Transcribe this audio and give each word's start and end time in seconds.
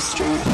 History. 0.00 0.49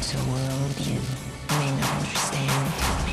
It's 0.00 0.14
a 0.14 0.30
world 0.30 0.80
you 0.86 0.98
may 1.50 1.70
not 1.78 1.92
understand. 1.98 3.09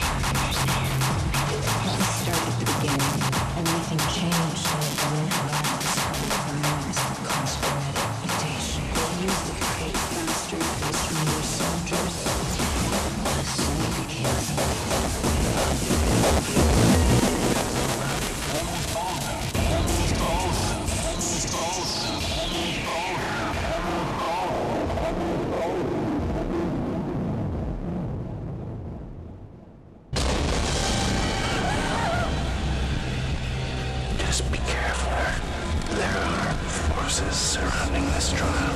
terror 36.17 36.53
forces 36.95 37.35
surrounding 37.35 38.05
this 38.05 38.31
trial. 38.31 38.75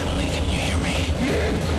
Emily, 0.00 0.26
can 0.26 0.44
you 0.44 0.58
hear 0.58 0.78
me? 0.78 1.77